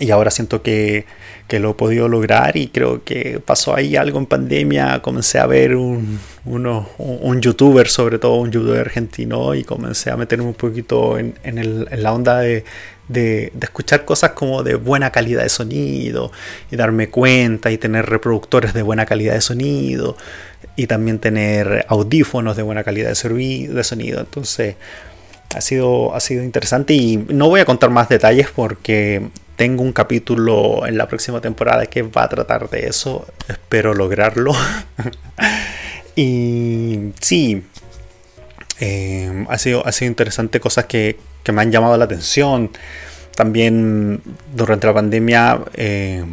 [0.00, 1.06] y ahora siento que
[1.50, 5.46] que lo he podido lograr y creo que pasó ahí algo en pandemia, comencé a
[5.46, 10.54] ver un, uno, un youtuber, sobre todo un youtuber argentino, y comencé a meterme un
[10.54, 12.64] poquito en, en, el, en la onda de,
[13.08, 16.30] de, escuchar cosas como de buena calidad de sonido
[16.70, 20.16] y darme cuenta y tener reproductores de buena calidad de sonido
[20.76, 24.20] y también tener audífonos de buena calidad de, de sonido.
[24.20, 24.76] Entonces
[25.52, 29.92] ha sido, ha sido interesante y no voy a contar más detalles porque tengo un
[29.92, 33.26] capítulo en la próxima temporada que va a tratar de eso.
[33.46, 34.54] Espero lograrlo.
[36.16, 37.62] y sí,
[38.80, 41.18] eh, ha, sido, ha sido interesante cosas que,
[41.52, 42.70] me han llamado la atención.
[43.36, 44.22] También
[44.54, 46.24] durante la pandemia eh,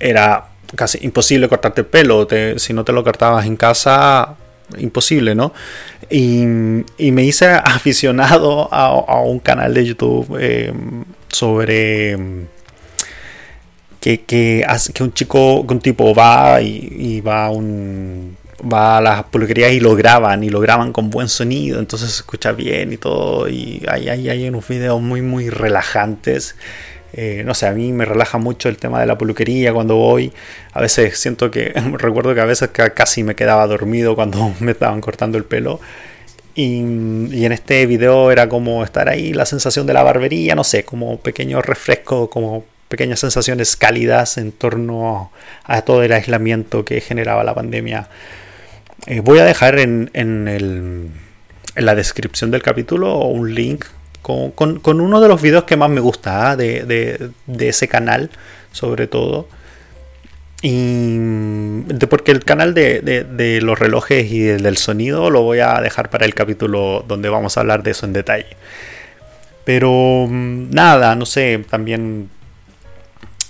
[0.00, 2.26] era casi imposible cortarte el pelo.
[2.56, 4.34] si no te lo cortabas en casa,
[4.78, 5.52] imposible, ¿no?
[6.10, 10.72] Y, me hice aficionado a, un canal de YouTube eh,
[11.34, 12.46] sobre mm,
[14.00, 18.36] que, que, que, un chico, un tipo va y, va a un
[18.72, 22.16] va a las peluquerías y lo graban y lo graban con buen sonido, entonces se
[22.16, 23.48] escucha bien y todo.
[23.48, 26.56] Y hay, hay, hay unos videos muy, muy relajantes.
[27.16, 30.32] Eh, no sé, a mí me relaja mucho el tema de la peluquería cuando voy.
[30.72, 35.00] A veces siento que, recuerdo que a veces casi me quedaba dormido cuando me estaban
[35.00, 35.80] cortando el pelo.
[36.54, 40.84] Y, en este video era como estar ahí, la sensación de la barbería, no sé,
[40.84, 45.32] como pequeño refresco, como pequeñas sensaciones cálidas en torno
[45.64, 48.08] a, todo el aislamiento que generaba la pandemia.
[49.06, 51.10] Eh, voy a dejar en, en, el,
[51.74, 53.84] en, la descripción del capítulo un link
[54.22, 56.56] con, con, uno de los videos que más me gusta ¿ah?
[56.56, 58.30] de, de, de ese canal,
[58.72, 59.48] sobre todo.
[60.66, 61.18] Y
[62.08, 66.24] porque el canal de, los relojes y el del sonido lo voy a dejar para
[66.24, 68.56] el capítulo donde vamos a hablar de eso en detalle.
[69.66, 72.30] Pero mm, nada, no sé, también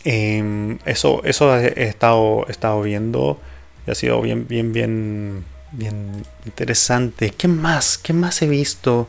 [0.03, 3.41] em, eso, eso he estado, estado viendo
[3.87, 7.31] y ha sido bien, bien, bien, bien interesante.
[7.31, 7.97] ¿Qué más?
[7.97, 9.09] ¿Qué más he visto?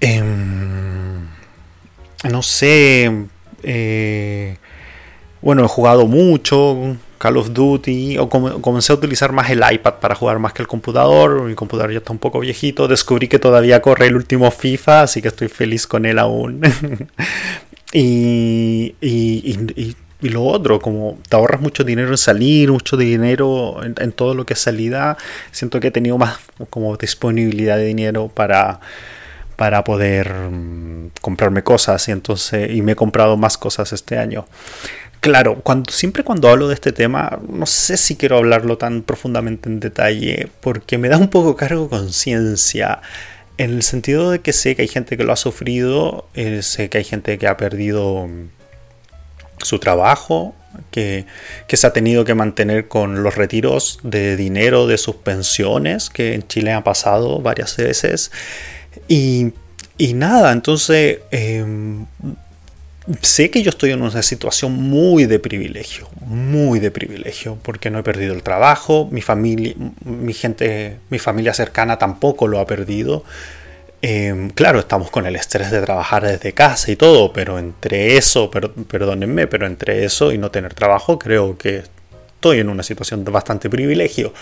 [0.00, 1.24] Em,
[2.28, 3.26] no sé.
[3.62, 4.56] Eh,
[5.42, 6.96] bueno, he jugado mucho.
[7.20, 10.68] Call of Duty, o comencé a utilizar más el iPad para jugar más que el
[10.68, 11.42] computador.
[11.42, 12.88] Mi computador ya está un poco viejito.
[12.88, 16.62] Descubrí que todavía corre el último FIFA, así que estoy feliz con él aún.
[17.92, 24.32] y, y, lo otro, como te ahorras mucho dinero en salir, mucho dinero en, todo
[24.32, 25.18] lo que es salida,
[25.50, 26.38] siento que he tenido más
[26.70, 28.80] como disponibilidad de dinero para
[29.56, 34.46] para poder mm, comprarme cosas y entonces y me he comprado más cosas este año
[35.20, 39.68] Claro, cuando, siempre cuando hablo de este tema, no sé si quiero hablarlo tan profundamente
[39.68, 43.02] en detalle, porque me da un poco cargo conciencia,
[43.58, 46.88] en el sentido de que sé que hay gente que lo ha sufrido, eh, sé
[46.88, 48.48] que hay gente que ha perdido mm,
[49.62, 50.54] su trabajo,
[50.90, 51.26] que,
[51.68, 56.48] se ha tenido que mantener con los retiros de dinero de sus pensiones, que en
[56.48, 58.30] Chile ha pasado varias veces.
[59.08, 59.52] Y,
[60.14, 62.06] nada, entonces em,
[63.22, 67.98] sé que yo estoy en una situación muy de privilegio, muy de privilegio, porque no
[67.98, 73.24] he perdido el trabajo, mi familia, mi gente, mi familia cercana tampoco lo ha perdido.
[74.02, 78.50] Em, claro, estamos con el estrés de trabajar desde casa y todo, pero entre eso,
[78.50, 81.82] perdónenme, pero entre eso y no tener trabajo, creo que
[82.34, 84.32] estoy en una situación de bastante privilegio.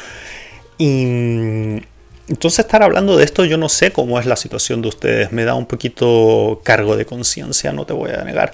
[0.79, 1.83] Y
[2.29, 5.45] entonces estar hablando de esto, yo no sé cómo es la situación de ustedes, me
[5.45, 8.53] da un poquito cargo de conciencia, no te voy a negar.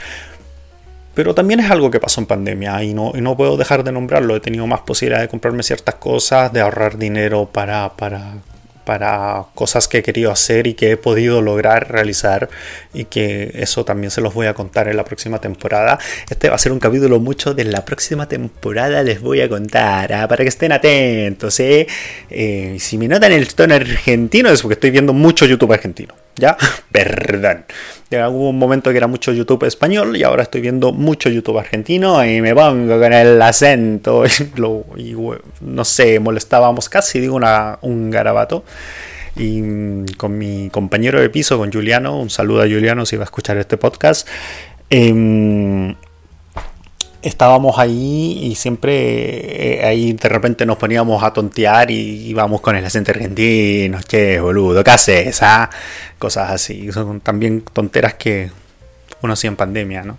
[1.14, 3.92] Pero también es algo que pasó en pandemia y no, y no puedo dejar de
[3.92, 4.34] nombrarlo.
[4.34, 8.34] He tenido más posibilidad de comprarme ciertas cosas, de ahorrar dinero para, para
[8.84, 12.48] para cosas que he querido hacer y que he podido lograr realizar
[12.92, 15.98] y que eso también se los voy a contar en la próxima temporada.
[16.28, 20.12] Este va a ser un capítulo mucho de la próxima temporada les voy a contar,
[20.12, 20.28] ¿ah?
[20.28, 21.58] para que estén atentos.
[21.60, 21.86] ¿eh?
[22.30, 22.76] ¿eh?
[22.78, 26.23] si me notan el tono argentino es porque estoy viendo mucho YouTube argentino.
[26.36, 26.56] ¿Ya?
[26.92, 27.64] Perdón.
[28.10, 32.24] Hubo un momento que era mucho YouTube español y ahora estoy viendo mucho YouTube argentino
[32.24, 34.24] y me pongo con el acento
[34.96, 35.16] y,
[35.60, 37.40] no sé, molestábamos casi, digo
[37.80, 38.64] un garabato.
[39.36, 43.22] Y mm, con mi compañero de piso, con Juliano, un saludo a Juliano si va
[43.22, 44.28] a escuchar este podcast.
[44.90, 45.94] Eh,
[47.24, 52.76] estábamos ahí y siempre eh, ahí de repente nos poníamos a tontear y íbamos con
[52.76, 55.42] el acento argentino, che, boludo, ¿qué haces?
[55.42, 55.70] Ah?
[56.18, 58.50] Cosas así, son también tonteras que
[59.22, 60.18] uno hacía en pandemia, ¿no?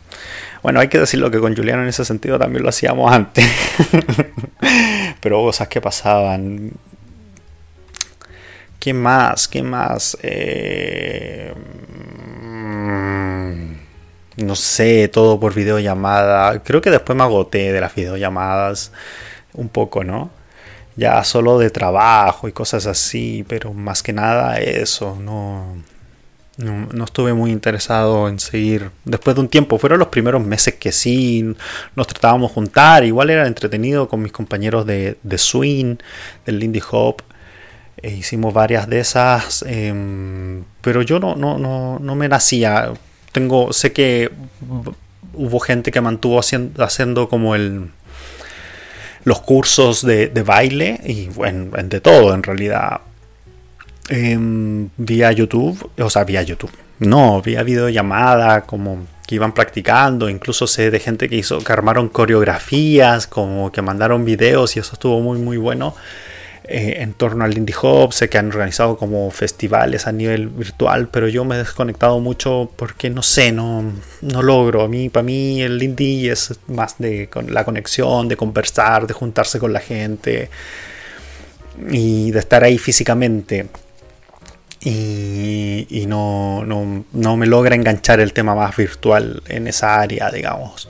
[0.64, 3.46] Bueno, hay que decirlo que con Juliano en ese sentido también lo hacíamos antes,
[5.22, 6.72] pero cosas que pasaban.
[8.80, 9.48] ¿Qué más?
[9.48, 10.18] ¿Qué más?
[10.24, 11.54] Eh
[14.38, 16.62] no sé, todo por videollamada.
[16.64, 18.92] Creo que después me agoté de las videollamadas
[19.54, 20.32] un poco, ¿no?
[20.98, 25.76] Ya solo de trabajo y cosas así, pero más que nada eso, no,
[26.58, 28.92] no, estuve muy interesado en seguir.
[29.04, 31.56] Después de un tiempo, fueron los primeros meses que sí,
[31.96, 35.98] nos tratábamos juntar, igual era entretenido con mis compañeros de, de Swing,
[36.46, 37.22] del Lindy Hop.
[38.02, 42.94] E hicimos varias de esas, em, pero yo no, no, no, no me nacía
[43.36, 44.32] tengo, sé que
[45.34, 47.90] hubo gente que mantuvo haciendo, haciendo como el
[49.26, 53.02] los cursos de, baile y bueno, de todo en realidad.
[54.08, 56.72] Em, vía YouTube, o sea, vía YouTube.
[57.00, 60.30] No, vía videollamada, como que iban practicando.
[60.30, 64.94] Incluso sé de gente que hizo, que armaron coreografías, como que mandaron videos y eso
[64.94, 65.94] estuvo muy, muy bueno.
[66.68, 71.10] Eh, en torno al Indie Hop, sé que han organizado como festivales a nivel virtual,
[71.10, 73.84] pero yo me he desconectado mucho porque no sé, no,
[74.22, 74.82] no logro.
[74.82, 79.60] A mí, para mí el indie es más de la conexión, de conversar, de juntarse
[79.60, 80.50] con la gente
[81.92, 83.68] y de estar ahí físicamente.
[84.82, 90.32] Y, y no, no, no me logra enganchar el tema más virtual en esa área,
[90.32, 90.90] digamos.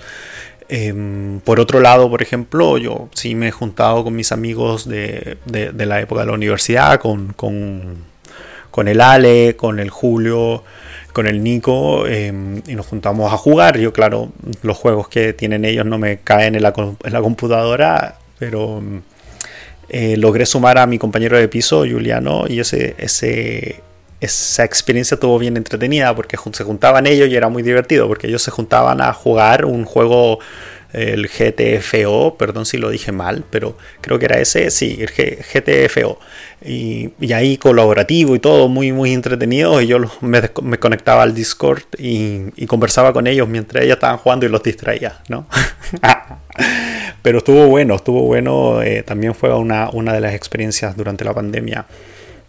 [0.67, 5.38] Em, por otro lado, por ejemplo, yo sí me he juntado con mis amigos de,
[5.51, 7.36] la época de la universidad, con,
[8.88, 10.63] el Ale, con el Julio,
[11.13, 13.78] con el Nico, em, y nos juntamos a jugar.
[13.78, 14.32] Yo, claro,
[14.63, 16.73] los juegos que tienen ellos no me caen en la,
[17.21, 18.82] computadora, pero
[19.89, 23.82] eh, logré sumar a mi compañero de piso, Juliano, y ese,
[24.26, 28.42] esa experiencia estuvo bien entretenida porque se juntaban ellos y era muy divertido porque ellos
[28.42, 30.40] se juntaban a jugar un juego
[30.96, 36.20] el GTFO, perdón si lo dije mal, pero creo que era ese, sí, el GTFO.
[36.64, 39.82] Y, ahí colaborativo y todo, muy, muy entretenido.
[39.82, 40.42] Y yo me,
[40.80, 45.48] conectaba al Discord y, conversaba con ellos mientras ellos estaban jugando y los distraía, ¿no?
[47.22, 48.82] pero estuvo bueno, estuvo bueno.
[48.82, 51.86] Eh, también fue una, una de las experiencias durante la pandemia.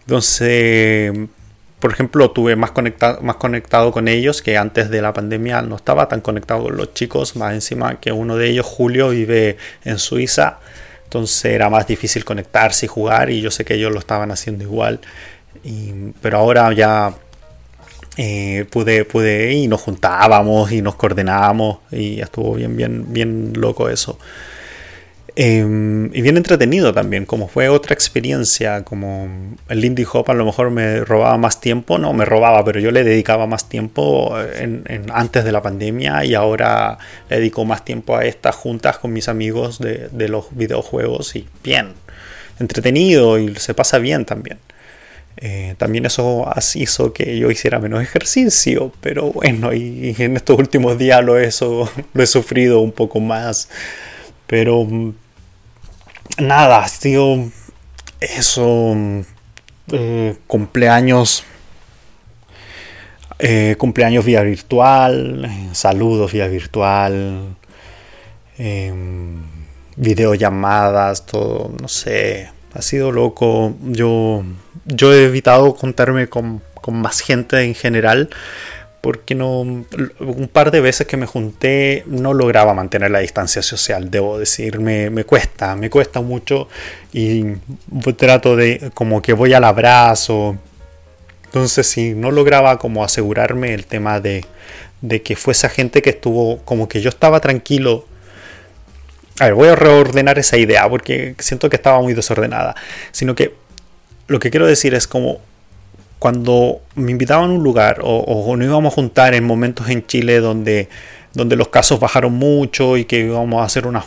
[0.03, 1.13] Entonces,
[1.81, 5.77] por ejemplo, tuve más conectado, más conectado con ellos que antes de la pandemia no
[5.77, 9.99] estaba tan conectado con los chicos, más encima que uno de ellos, Julio, vive en
[9.99, 10.59] Suiza,
[11.05, 14.65] entonces era más difícil conectarse y jugar y yo sé que ellos lo estaban haciendo
[14.65, 15.01] igual,
[16.23, 17.15] pero ahora ya
[18.17, 23.91] eh, pude, pude y nos juntábamos y nos coordinábamos y estuvo bien, bien, bien loco
[23.91, 24.19] eso.
[25.39, 29.29] Em, y bien entretenido también, como fue otra experiencia, como
[29.69, 32.91] el Lindy Hop a lo mejor me robaba más tiempo, no me robaba, pero yo
[32.91, 36.97] le dedicaba más tiempo en, antes de la pandemia y ahora
[37.29, 41.93] le dedico más tiempo a estas juntas con mis amigos de, los videojuegos y bien,
[42.59, 44.59] entretenido y se pasa bien también.
[45.37, 50.97] Eh, también eso hizo que yo hiciera menos ejercicio, pero bueno, y, en estos últimos
[50.97, 51.35] días lo
[52.15, 53.69] lo he sufrido un poco más.
[54.47, 54.87] Pero
[56.39, 57.51] nada, sido
[58.21, 58.95] eso,
[59.93, 61.45] eh, cumpleaños,
[63.39, 67.57] eh, cumpleaños vía virtual, saludos vía virtual,
[68.59, 69.43] em,
[69.97, 73.77] videollamadas, todo, no sé, ha sido loco.
[73.83, 74.45] Yo,
[74.85, 78.31] yo he evitado contarme con, con más gente en general
[79.07, 84.11] porque no un par de veces que me junté no lograba mantener la distancia social,
[84.11, 86.67] debo decir, me, cuesta, me cuesta mucho
[87.13, 87.45] y
[88.17, 90.57] trato de como que voy al abrazo.
[91.45, 94.45] Entonces si no lograba como asegurarme el tema de,
[95.03, 98.07] de que fuese gente que estuvo como que yo estaba tranquilo.
[99.39, 102.75] A ver, voy a reordenar esa idea porque siento que estaba muy desordenada,
[103.13, 103.55] sino que
[104.27, 105.39] lo que quiero decir es como
[106.19, 110.41] cuando me invitaban a un lugar o, nos íbamos a juntar en momentos en Chile
[110.41, 110.89] donde,
[111.35, 114.05] donde los casos bajaron mucho y que íbamos a hacer una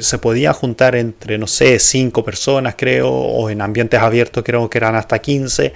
[0.00, 4.78] se podía juntar entre no sé cinco personas creo o en ambientes abiertos creo que
[4.78, 5.72] eran hasta 15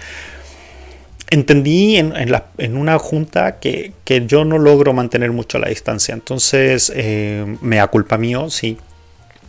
[1.31, 2.15] entendí en,
[2.59, 6.15] en, una junta que, que, yo no logro mantener mucho la distancia.
[6.15, 8.79] Entonces eh, me da culpa mío sí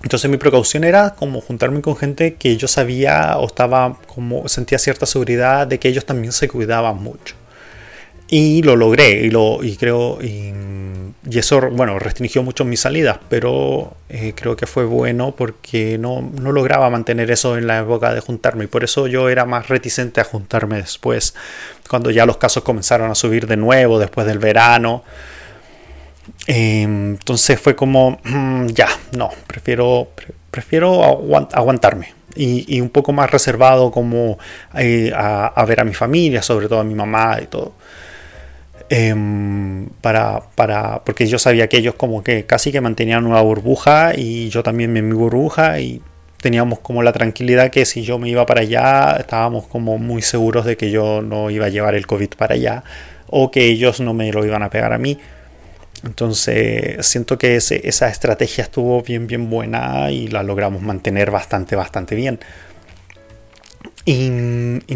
[0.04, 4.80] entonces mi precaución era como juntarme con gente que yo sabía o estaba como sentía
[4.80, 7.36] cierta seguridad de que ellos también se cuidaban mucho.
[8.30, 10.54] Y lo logré y lo y creo y,
[11.32, 16.52] eso bueno restringió mucho mis salidas, pero eh, creo que fue bueno porque no, no
[16.52, 20.20] lograba mantener eso en la época de juntarme y por eso yo era más reticente
[20.22, 21.36] a juntarme después
[21.88, 25.04] cuando ya los casos comenzaron a subir de nuevo después del verano.
[26.48, 30.10] Em, entonces fue como, mm, ya, no, prefiero,
[30.52, 31.04] prefiero
[31.54, 32.14] aguantarme.
[32.36, 34.38] Y, un poco más reservado como
[34.78, 37.74] eh, a, ver a mi familia, sobre todo a mi mamá y todo.
[38.90, 44.14] Em, para, para, porque yo sabía que ellos como que casi que mantenían una burbuja
[44.16, 46.02] y yo también mi burbuja y
[46.42, 50.66] teníamos como la tranquilidad que si yo me iba para allá estábamos como muy seguros
[50.66, 52.84] de que yo no iba a llevar el COVID para allá
[53.30, 55.20] o que ellos no me lo iban a pegar a mí
[56.04, 62.16] entonces siento que esa estrategia estuvo bien, bien buena y la logramos mantener bastante, bastante
[62.16, 62.40] bien.
[64.06, 64.30] Y,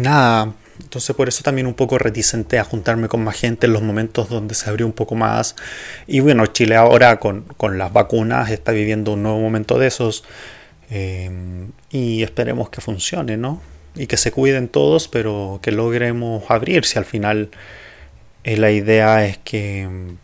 [0.00, 3.82] nada, entonces por eso también un poco reticente a juntarme con más gente en los
[3.82, 5.56] momentos donde se abrió un poco más.
[6.06, 7.44] Y bueno, Chile ahora con,
[7.76, 10.24] las vacunas está viviendo un nuevo momento de esos.
[10.90, 11.30] Eh,
[11.90, 13.60] y esperemos que funcione, ¿no?
[13.94, 16.98] Y que se cuiden todos, pero que logremos abrirse.
[16.98, 17.50] Al final
[18.44, 20.16] eh, la idea es que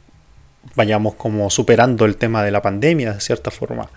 [0.74, 3.88] vayamos como superando el tema de la pandemia de cierta forma.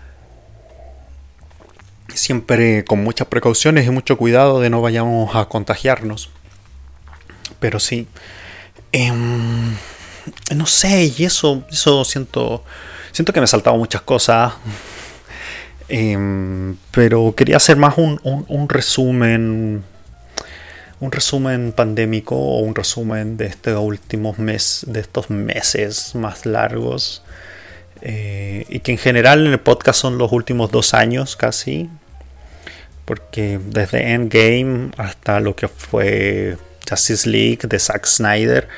[2.14, 6.30] Siempre con muchas precauciones y mucho cuidado de no vayamos a contagiarnos.
[7.58, 8.06] Pero sí.
[8.92, 9.74] Em,
[10.54, 12.64] no sé, y eso, eso siento.
[13.12, 14.54] Siento que me he saltado muchas cosas.
[15.88, 19.84] Em, pero quería hacer más un, un resumen
[21.02, 27.24] un resumen pandémico o un resumen de estos últimos meses, de estos meses más largos.
[28.02, 31.90] Eh, y que en general en el podcast son los últimos dos años casi.
[33.04, 36.56] Porque desde Endgame hasta lo que fue
[36.88, 38.68] Justice League de Zack Snyder.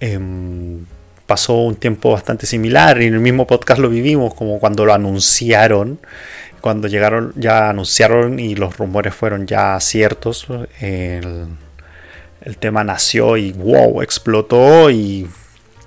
[0.00, 0.84] Em,
[1.26, 4.92] pasó un tiempo bastante similar y en el mismo podcast lo vivimos como cuando lo
[4.92, 6.00] anunciaron
[6.60, 10.46] cuando llegaron, ya anunciaron y los rumores fueron ya ciertos,
[10.80, 11.48] el,
[12.58, 15.28] tema nació y wow, explotó y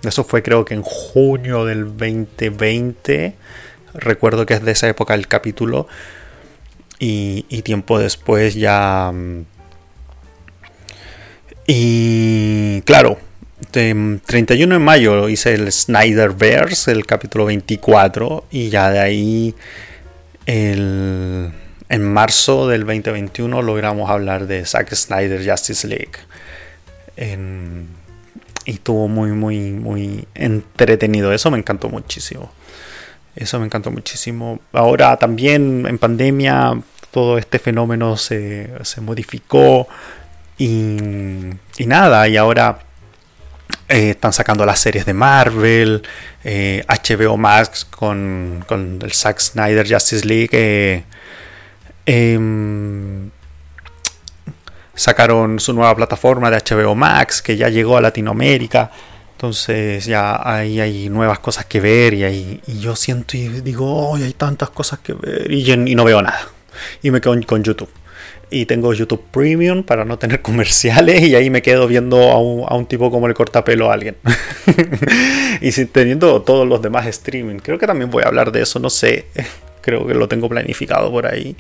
[0.03, 3.35] eso fue creo que en junio del 2020.
[3.93, 5.87] Recuerdo que es de esa época el capítulo.
[6.99, 9.11] Y, tiempo después ya...
[11.67, 13.17] Y claro,
[13.71, 18.45] 31 de mayo hice el Snyderverse, el capítulo 24.
[18.51, 19.55] Y ya de ahí
[20.45, 21.53] en
[21.89, 26.11] marzo del 2021 logramos hablar de Zack Snyder Justice League.
[28.65, 31.33] y estuvo muy, muy, muy entretenido.
[31.33, 32.51] Eso me encantó muchísimo.
[33.35, 34.59] Eso me encantó muchísimo.
[34.71, 36.81] Ahora también en pandemia
[37.11, 38.71] todo este fenómeno se,
[39.01, 39.87] modificó
[40.57, 40.97] y,
[41.77, 42.79] y, nada, y ahora
[43.93, 46.01] eh, están sacando las series de Marvel,
[46.43, 50.49] HBO eh, Max con, con, el Zack Snyder Justice League.
[50.51, 51.03] Eh,
[52.07, 53.29] em,
[54.95, 58.89] sacaron su nueva plataforma de HBO Max que ya llegó a Latinoamérica.
[59.33, 63.85] Entonces ya ahí hay nuevas cosas que ver y, ahí, y yo siento y digo,
[63.85, 66.47] oh, hay tantas cosas que ver y no veo nada
[67.03, 67.89] y me quedo con YouTube.
[68.53, 72.85] Y tengo YouTube Premium para no tener comerciales y ahí me quedo viendo a un,
[72.85, 74.15] tipo como le corta pelo a alguien.
[75.61, 77.57] y teniendo todos los demás streaming.
[77.57, 79.25] Creo que también voy a hablar de eso, no sé.
[79.81, 81.55] Creo que lo tengo planificado por ahí.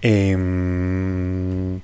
[0.00, 1.80] Em,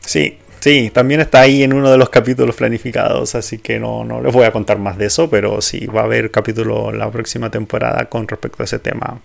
[0.00, 4.22] sí, sí, también está ahí en uno de los capítulos planificados, así que no, no
[4.22, 7.50] les voy a contar más de eso, pero sí, va a haber capítulo la próxima
[7.50, 9.20] temporada con respecto a ese tema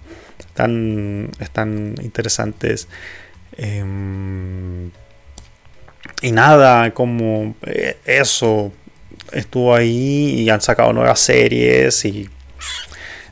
[0.51, 2.87] están, están interesantes.
[3.57, 4.91] Em,
[6.21, 8.71] y nada, como eh, eso
[9.31, 12.29] estuvo ahí y han sacado nuevas series y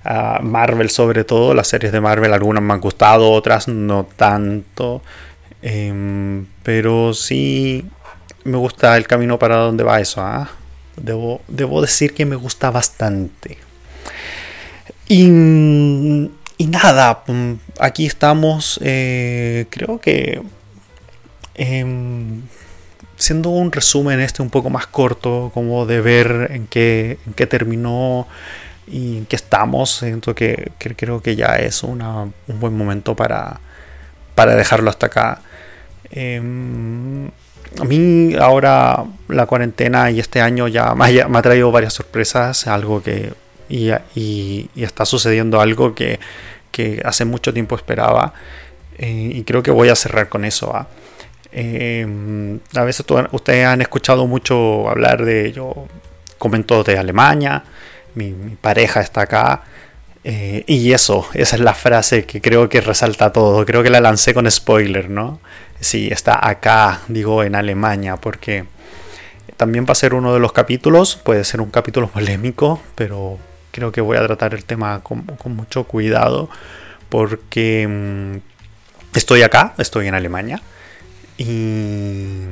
[0.05, 5.01] uh, Marvel sobre todo, las series de Marvel algunas me han gustado, otras no tanto.
[5.61, 7.85] Em, pero sí
[8.43, 10.21] me gusta el camino para donde va eso.
[10.21, 10.49] ¿ah?
[10.95, 13.57] Debo, debo decir que me gusta bastante.
[15.07, 16.29] Y
[16.59, 17.23] y nada,
[17.79, 20.41] aquí estamos, eh, creo que
[21.55, 22.41] em,
[23.15, 27.47] siendo un resumen este un poco más corto, como de ver en qué, en qué
[27.47, 28.27] terminó
[28.87, 33.61] y en qué estamos, siento que, creo que ya es un buen momento para,
[34.35, 35.41] para dejarlo hasta acá.
[36.11, 37.27] Em,
[37.79, 43.01] a mí ahora la cuarentena y este año ya me ha, traído varias sorpresas, algo
[43.01, 43.31] que...
[43.69, 46.19] y está sucediendo algo que
[47.03, 48.33] hace mucho tiempo esperaba
[48.99, 50.75] eh, y creo que voy a cerrar con eso.
[50.75, 50.87] ¿ah?
[51.51, 55.87] Em, a veces ustedes han escuchado mucho hablar de, yo
[56.37, 57.63] comento de Alemania,
[58.15, 59.63] mi, pareja está acá.
[60.25, 63.65] Eh, y eso, esa es la frase que creo que resalta todo.
[63.65, 65.39] Creo que la lancé con spoiler, ¿no?
[65.79, 68.65] Sí, está acá, digo en Alemania, porque
[69.55, 71.15] también va a ser uno de los capítulos.
[71.15, 73.39] Puede ser un capítulo polémico, pero
[73.79, 76.49] creo que voy a tratar el tema con, mucho cuidado
[77.07, 80.61] porque mm, estoy acá, estoy en Alemania
[81.37, 82.45] y,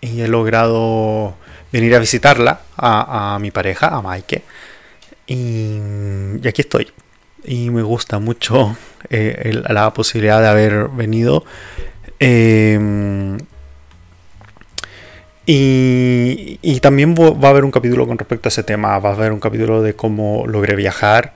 [0.00, 1.36] he logrado
[1.72, 4.42] venir a visitarla a, mi pareja, a Maike.
[5.26, 5.78] Y,
[6.46, 6.88] aquí estoy.
[7.44, 8.76] Y me gusta mucho
[9.10, 11.44] eh, la posibilidad de haber venido.
[12.20, 13.38] Eh,
[15.50, 19.32] y, también va a haber un capítulo con respecto a ese tema, va a haber
[19.32, 21.34] un capítulo de cómo logré viajar,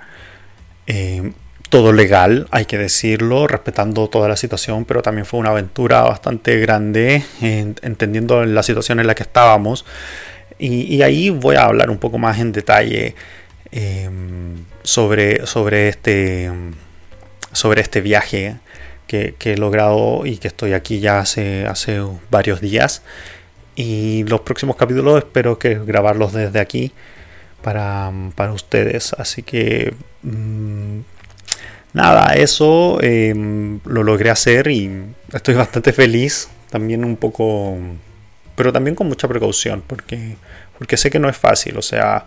[0.86, 1.32] eh,
[1.70, 6.58] todo legal, hay que decirlo, respetando toda la situación, pero también fue una aventura bastante
[6.58, 9.86] grande, entendiendo la situación en la que estábamos.
[10.58, 13.14] Y, ahí voy a hablar un poco más en detalle
[13.70, 16.50] em, sobre, sobre, este,
[17.52, 18.56] sobre este viaje
[19.06, 23.02] que, que, he logrado y que estoy aquí ya hace, hace varios días.
[23.74, 26.92] Y los próximos capítulos espero que grabarlos desde aquí
[27.62, 28.12] para,
[28.52, 29.14] ustedes.
[29.14, 31.00] Así que mm,
[31.94, 34.90] nada, eso em, lo logré hacer y
[35.32, 36.48] estoy bastante feliz.
[36.70, 37.76] También un poco,
[38.56, 40.36] pero también con mucha precaución porque,
[40.78, 41.76] porque sé que no es fácil.
[41.78, 42.26] O sea,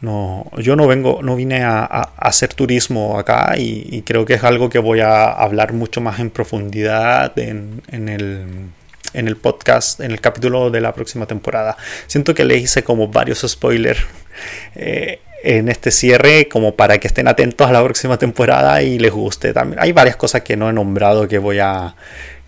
[0.00, 1.84] no, yo no vengo, no vine a,
[2.16, 6.30] hacer turismo acá y, creo que es algo que voy a hablar mucho más en
[6.30, 8.70] profundidad en, en el
[9.14, 11.76] en el podcast, en el capítulo de la próxima temporada.
[12.06, 14.00] Siento que le hice como varios spoilers
[14.74, 19.12] eh, en este cierre, como para que estén atentos a la próxima temporada y les
[19.12, 19.80] guste también.
[19.80, 21.94] Hay varias cosas que no he nombrado que voy a,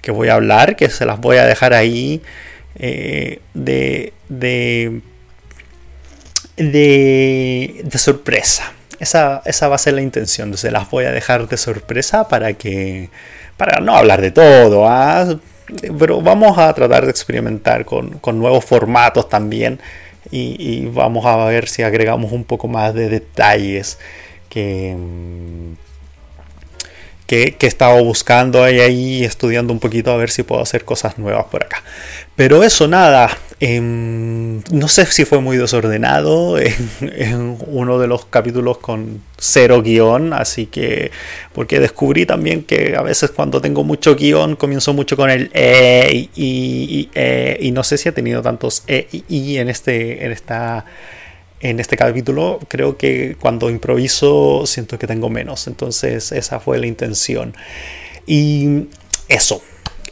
[0.00, 2.22] que voy a hablar, que se las voy a dejar ahí
[2.76, 5.00] eh, de, de,
[6.56, 8.72] de, sorpresa.
[8.98, 12.52] Esa, esa va a ser la intención, se las voy a dejar de sorpresa para
[12.52, 13.10] que
[13.56, 15.38] para no hablar de todo, ¿ah?
[15.98, 19.80] Pero vamos a tratar de experimentar con, nuevos formatos también
[20.30, 23.98] y, vamos a ver si agregamos un poco más de detalles
[24.48, 24.96] que,
[27.26, 31.18] que, he estado buscando ahí, ahí, estudiando un poquito a ver si puedo hacer cosas
[31.18, 31.82] nuevas por acá.
[32.36, 33.30] Pero eso nada,
[33.64, 36.58] Em, no sé si fue muy desordenado
[37.00, 41.12] en, uno de los capítulos con cero guion, así que
[41.52, 46.28] porque descubrí también que a veces cuando tengo mucho guion comienzo mucho con el e
[46.34, 50.24] y, y, e, y no sé si he tenido tantos e y, y en este
[50.24, 50.84] en esta
[51.62, 56.86] en este capítulo creo que cuando improviso siento que tengo menos entonces esa fue la
[56.86, 57.54] intención
[58.26, 58.88] y
[59.28, 59.62] eso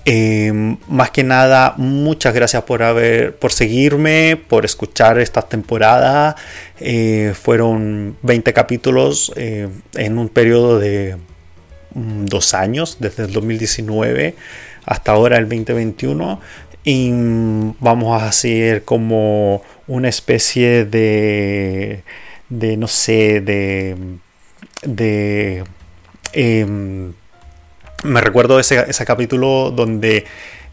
[0.05, 6.37] Em, más que nada, muchas gracias por haber, por seguirme, por escuchar esta temporada.
[6.81, 11.17] Eh, fueron 20 capítulos eh, en un periodo de
[11.95, 14.35] mm, dos años, desde el 2019
[14.87, 16.41] hasta ahora el 2021.
[16.85, 17.11] Y
[17.81, 22.03] vamos a hacer como una especie de,
[22.49, 23.97] de no sé, de,
[24.83, 25.64] de
[26.33, 27.12] em,
[28.03, 30.24] me recuerdo ese, ese capítulo donde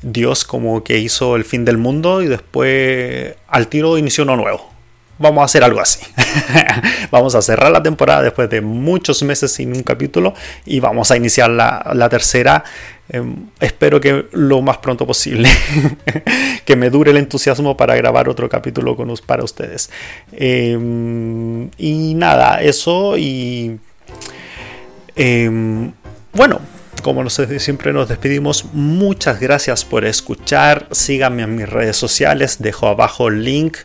[0.01, 4.77] Dios como que hizo el fin del mundo y después al tiro inició uno nuevo.
[5.19, 6.05] Vamos a hacer algo así.
[7.11, 10.35] vamos a cerrar la temporada después de muchos meses sin un capítulo
[10.65, 12.63] y vamos a iniciar la, tercera.
[13.09, 15.49] Em, espero que lo más pronto posible.
[16.65, 19.89] que me dure el entusiasmo para grabar otro capítulo con, para ustedes.
[20.31, 23.79] Em, y nada, eso y...
[25.15, 25.91] Em,
[26.33, 26.59] bueno,
[27.01, 30.87] como siempre nos despedimos, muchas gracias por escuchar.
[30.91, 33.77] Síganme en mis redes sociales, dejo abajo el link.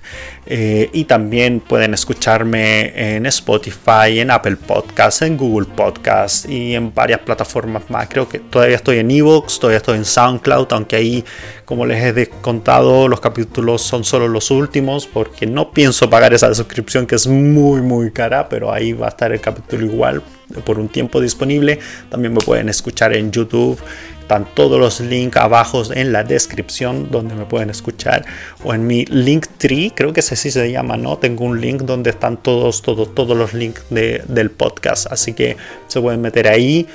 [0.46, 6.92] Eh, y también pueden escucharme en Spotify, en Apple Podcasts, en Google Podcasts y en
[6.92, 8.08] varias plataformas más.
[8.08, 11.24] Creo que todavía estoy en Evox, todavía estoy en SoundCloud, aunque ahí,
[11.64, 16.52] como les he contado, los capítulos son solo los últimos porque no pienso pagar esa
[16.54, 20.22] suscripción que es muy, muy cara, pero ahí va a estar el capítulo igual
[20.64, 21.78] por un tiempo disponible.
[22.10, 23.78] También me pueden escuchar en YouTube.
[24.20, 28.24] Están todos los links abajo en la descripción donde me pueden escuchar.
[28.62, 31.18] O en mi link tree, creo que ese sí se llama, ¿no?
[31.18, 35.10] Tengo un link donde están todos, todos, todos los links del podcast.
[35.10, 35.56] Así que
[35.88, 36.86] se pueden meter ahí.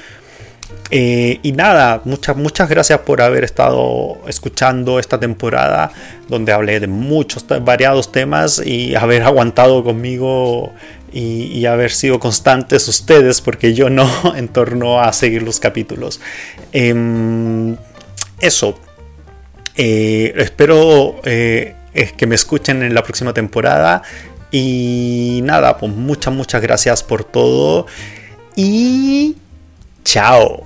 [0.89, 5.91] Eh, y nada, muchas, muchas gracias por haber estado escuchando esta temporada
[6.29, 10.71] donde hablé de muchos variados temas y haber aguantado conmigo
[11.19, 16.21] y, haber sido constantes ustedes, porque yo no, en torno a seguir los capítulos.
[16.71, 17.75] Em,
[18.39, 18.79] eso.
[19.75, 21.75] Eh, espero eh,
[22.15, 24.03] que me escuchen en la próxima temporada.
[24.51, 27.87] Y nada, pues muchas, muchas gracias por todo.
[28.55, 29.35] Y
[30.03, 30.65] chao.